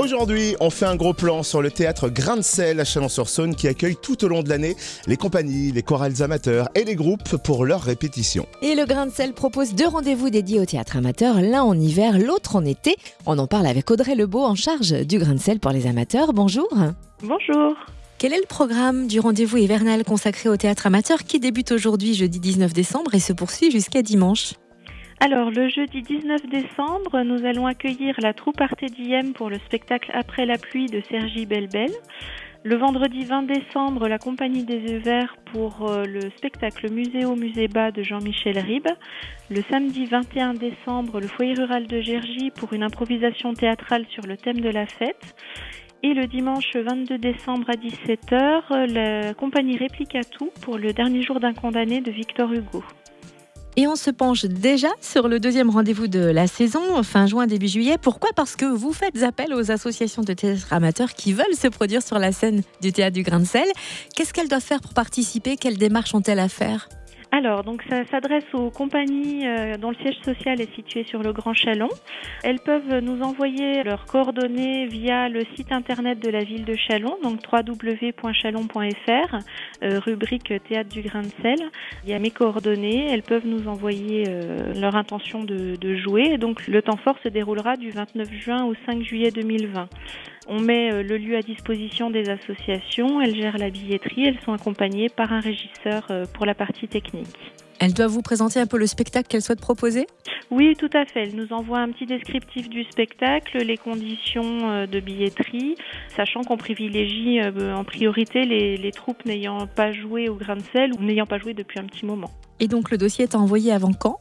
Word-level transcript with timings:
Aujourd'hui, 0.00 0.56
on 0.60 0.70
fait 0.70 0.86
un 0.86 0.96
gros 0.96 1.12
plan 1.12 1.42
sur 1.42 1.60
le 1.60 1.70
théâtre 1.70 2.08
Grain 2.08 2.38
de 2.38 2.40
Sel 2.40 2.80
à 2.80 2.86
Chalon-sur-Saône 2.86 3.54
qui 3.54 3.68
accueille 3.68 3.96
tout 4.00 4.24
au 4.24 4.28
long 4.28 4.42
de 4.42 4.48
l'année 4.48 4.74
les 5.06 5.18
compagnies, 5.18 5.72
les 5.72 5.82
chorales 5.82 6.22
amateurs 6.22 6.70
et 6.74 6.84
les 6.84 6.94
groupes 6.94 7.36
pour 7.36 7.66
leurs 7.66 7.82
répétitions. 7.82 8.46
Et 8.62 8.74
le 8.74 8.86
Grain 8.86 9.04
de 9.04 9.10
Sel 9.12 9.34
propose 9.34 9.74
deux 9.74 9.86
rendez-vous 9.86 10.30
dédiés 10.30 10.58
au 10.58 10.64
théâtre 10.64 10.96
amateur, 10.96 11.42
l'un 11.42 11.62
en 11.62 11.78
hiver, 11.78 12.18
l'autre 12.18 12.56
en 12.56 12.64
été. 12.64 12.96
On 13.26 13.36
en 13.38 13.46
parle 13.46 13.66
avec 13.66 13.90
Audrey 13.90 14.14
Lebeau 14.14 14.42
en 14.42 14.54
charge 14.54 14.92
du 14.92 15.18
Grain 15.18 15.34
de 15.34 15.38
Sel 15.38 15.60
pour 15.60 15.72
les 15.72 15.86
amateurs. 15.86 16.32
Bonjour. 16.32 16.72
Bonjour. 17.22 17.74
Quel 18.16 18.32
est 18.32 18.40
le 18.40 18.48
programme 18.48 19.06
du 19.06 19.20
rendez-vous 19.20 19.58
hivernal 19.58 20.04
consacré 20.04 20.48
au 20.48 20.56
théâtre 20.56 20.86
amateur 20.86 21.24
qui 21.24 21.40
débute 21.40 21.72
aujourd'hui 21.72 22.14
jeudi 22.14 22.40
19 22.40 22.72
décembre 22.72 23.14
et 23.14 23.20
se 23.20 23.34
poursuit 23.34 23.70
jusqu'à 23.70 24.00
dimanche? 24.00 24.54
Alors, 25.22 25.50
le 25.50 25.68
jeudi 25.68 26.00
19 26.00 26.46
décembre, 26.48 27.20
nous 27.24 27.44
allons 27.44 27.66
accueillir 27.66 28.14
la 28.22 28.32
troupe 28.32 28.58
Arte 28.58 28.86
Diem 28.86 29.34
pour 29.34 29.50
le 29.50 29.58
spectacle 29.66 30.10
Après 30.14 30.46
la 30.46 30.56
pluie 30.56 30.86
de 30.86 31.02
Sergi 31.10 31.44
Belbel. 31.44 31.90
Le 32.62 32.76
vendredi 32.76 33.24
20 33.26 33.42
décembre, 33.42 34.08
la 34.08 34.18
Compagnie 34.18 34.64
des 34.64 34.78
Yeux 34.78 34.98
Verts 34.98 35.36
pour 35.52 35.90
euh, 35.90 36.04
le 36.06 36.30
spectacle 36.38 36.90
Muséo 36.90 37.36
Musée 37.36 37.68
Bas 37.68 37.90
de 37.90 38.02
Jean-Michel 38.02 38.58
Ribes. 38.58 38.88
Le 39.50 39.62
samedi 39.70 40.06
21 40.06 40.54
décembre, 40.54 41.20
le 41.20 41.26
Foyer 41.26 41.52
Rural 41.52 41.86
de 41.86 42.00
Gergy 42.00 42.50
pour 42.50 42.72
une 42.72 42.82
improvisation 42.82 43.52
théâtrale 43.52 44.06
sur 44.08 44.26
le 44.26 44.38
thème 44.38 44.60
de 44.60 44.70
la 44.70 44.86
fête. 44.86 45.34
Et 46.02 46.14
le 46.14 46.28
dimanche 46.28 46.74
22 46.74 47.18
décembre 47.18 47.68
à 47.68 47.76
17h, 47.76 48.90
la 48.90 49.34
compagnie 49.34 49.76
Réplicatou 49.76 50.48
pour 50.62 50.78
le 50.78 50.94
dernier 50.94 51.20
jour 51.20 51.40
d'un 51.40 51.52
condamné 51.52 52.00
de 52.00 52.10
Victor 52.10 52.50
Hugo. 52.50 52.82
Et 53.76 53.86
on 53.86 53.96
se 53.96 54.10
penche 54.10 54.44
déjà 54.44 54.88
sur 55.00 55.28
le 55.28 55.38
deuxième 55.38 55.70
rendez-vous 55.70 56.08
de 56.08 56.20
la 56.20 56.46
saison, 56.46 57.02
fin 57.02 57.26
juin, 57.26 57.46
début 57.46 57.68
juillet. 57.68 57.96
Pourquoi? 58.00 58.30
Parce 58.34 58.56
que 58.56 58.64
vous 58.64 58.92
faites 58.92 59.22
appel 59.22 59.54
aux 59.54 59.70
associations 59.70 60.22
de 60.22 60.32
théâtre 60.32 60.72
amateurs 60.72 61.14
qui 61.14 61.32
veulent 61.32 61.54
se 61.56 61.68
produire 61.68 62.02
sur 62.02 62.18
la 62.18 62.32
scène 62.32 62.62
du 62.82 62.92
théâtre 62.92 63.14
du 63.14 63.22
Grain 63.22 63.40
de 63.40 63.44
Sel. 63.44 63.68
Qu'est-ce 64.14 64.32
qu'elles 64.32 64.48
doivent 64.48 64.60
faire 64.60 64.80
pour 64.80 64.92
participer? 64.92 65.56
Quelles 65.56 65.78
démarches 65.78 66.14
ont-elles 66.14 66.40
à 66.40 66.48
faire? 66.48 66.88
Alors, 67.32 67.62
donc 67.62 67.82
ça 67.88 68.04
s'adresse 68.06 68.44
aux 68.54 68.70
compagnies 68.70 69.46
euh, 69.46 69.76
dont 69.76 69.90
le 69.90 69.96
siège 69.96 70.18
social 70.24 70.60
est 70.60 70.74
situé 70.74 71.04
sur 71.04 71.22
le 71.22 71.32
Grand 71.32 71.54
Chalon. 71.54 71.88
Elles 72.42 72.58
peuvent 72.58 72.98
nous 72.98 73.22
envoyer 73.22 73.84
leurs 73.84 74.04
coordonnées 74.04 74.86
via 74.86 75.28
le 75.28 75.44
site 75.54 75.70
internet 75.70 76.18
de 76.18 76.28
la 76.28 76.42
ville 76.42 76.64
de 76.64 76.74
Chalon, 76.74 77.18
donc 77.22 77.38
www.chalon.fr, 77.52 79.36
euh, 79.84 80.00
rubrique 80.00 80.52
Théâtre 80.68 80.90
du 80.90 81.02
Grain 81.02 81.22
de 81.22 81.30
Sel. 81.40 81.70
Il 82.02 82.10
y 82.10 82.14
a 82.14 82.18
mes 82.18 82.32
coordonnées. 82.32 83.06
Elles 83.08 83.22
peuvent 83.22 83.46
nous 83.46 83.68
envoyer 83.68 84.24
euh, 84.28 84.74
leur 84.74 84.96
intention 84.96 85.44
de, 85.44 85.76
de 85.76 85.96
jouer. 85.96 86.36
Donc, 86.36 86.66
le 86.66 86.82
temps 86.82 86.96
fort 86.96 87.16
se 87.22 87.28
déroulera 87.28 87.76
du 87.76 87.90
29 87.90 88.28
juin 88.32 88.64
au 88.64 88.74
5 88.86 89.02
juillet 89.02 89.30
2020. 89.30 89.88
On 90.48 90.58
met 90.58 91.04
le 91.04 91.16
lieu 91.16 91.36
à 91.36 91.42
disposition 91.42 92.10
des 92.10 92.28
associations, 92.28 93.20
elles 93.20 93.36
gèrent 93.36 93.58
la 93.58 93.70
billetterie, 93.70 94.24
elles 94.26 94.40
sont 94.40 94.52
accompagnées 94.52 95.08
par 95.08 95.32
un 95.32 95.38
régisseur 95.38 96.08
pour 96.34 96.44
la 96.44 96.54
partie 96.54 96.88
technique. 96.88 97.19
Elles 97.78 97.94
doivent 97.94 98.10
vous 98.10 98.22
présenter 98.22 98.60
un 98.60 98.66
peu 98.66 98.76
le 98.76 98.86
spectacle 98.86 99.26
qu'elles 99.28 99.42
souhaitent 99.42 99.60
proposer? 99.60 100.06
Oui, 100.50 100.74
tout 100.76 100.90
à 100.92 101.06
fait. 101.06 101.22
Elles 101.22 101.34
nous 101.34 101.52
envoient 101.52 101.78
un 101.78 101.90
petit 101.90 102.04
descriptif 102.04 102.68
du 102.68 102.84
spectacle, 102.84 103.56
les 103.58 103.78
conditions 103.78 104.86
de 104.86 105.00
billetterie, 105.00 105.76
sachant 106.14 106.42
qu'on 106.42 106.58
privilégie 106.58 107.40
en 107.42 107.84
priorité 107.84 108.44
les, 108.44 108.76
les 108.76 108.92
troupes 108.92 109.24
n'ayant 109.24 109.66
pas 109.66 109.92
joué 109.92 110.28
au 110.28 110.34
grain 110.34 110.56
de 110.56 110.62
sel 110.74 110.92
ou 110.92 111.02
n'ayant 111.02 111.26
pas 111.26 111.38
joué 111.38 111.54
depuis 111.54 111.78
un 111.78 111.84
petit 111.84 112.04
moment. 112.04 112.30
Et 112.58 112.68
donc 112.68 112.90
le 112.90 112.98
dossier 112.98 113.24
est 113.24 113.34
envoyé 113.34 113.72
avant 113.72 113.92
quand? 113.92 114.18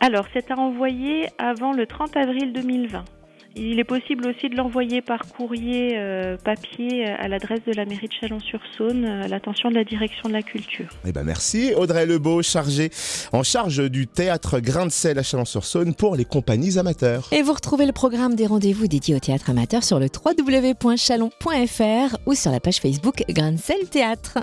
Alors, 0.00 0.26
c'est 0.32 0.50
à 0.50 0.56
envoyer 0.56 1.26
avant 1.38 1.72
le 1.72 1.86
30 1.86 2.16
avril 2.16 2.52
2020. 2.52 3.04
Il 3.56 3.78
est 3.78 3.84
possible 3.84 4.26
aussi 4.26 4.48
de 4.48 4.56
l'envoyer 4.56 5.02
par 5.02 5.26
courrier 5.26 5.96
euh, 5.96 6.36
papier 6.36 7.06
à 7.06 7.28
l'adresse 7.28 7.60
de 7.66 7.72
la 7.72 7.84
mairie 7.84 8.08
de 8.08 8.12
Chalon-sur-Saône 8.12 9.04
à 9.04 9.28
l'attention 9.28 9.70
de 9.70 9.74
la 9.74 9.84
direction 9.84 10.28
de 10.28 10.34
la 10.34 10.42
culture. 10.42 10.86
Eh 11.06 11.12
ben 11.12 11.24
merci 11.24 11.72
Audrey 11.76 12.06
Lebeau, 12.06 12.42
chargée 12.42 12.90
en 13.32 13.42
charge 13.42 13.90
du 13.90 14.06
théâtre 14.06 14.60
Grain 14.60 14.86
de 14.86 14.90
Sel 14.90 15.18
à 15.18 15.22
Chalon-sur-Saône 15.22 15.94
pour 15.94 16.16
les 16.16 16.24
compagnies 16.24 16.78
amateurs. 16.78 17.28
Et 17.32 17.42
vous 17.42 17.52
retrouvez 17.52 17.86
le 17.86 17.92
programme 17.92 18.34
des 18.34 18.46
rendez-vous 18.46 18.86
dédiés 18.86 19.14
au 19.14 19.20
théâtre 19.20 19.50
amateur 19.50 19.84
sur 19.84 19.98
le 19.98 20.06
www.chalon.fr 20.06 22.16
ou 22.26 22.34
sur 22.34 22.52
la 22.52 22.60
page 22.60 22.78
Facebook 22.78 23.24
Grain 23.28 23.52
de 23.52 23.58
Sel 23.58 23.88
Théâtre. 23.90 24.38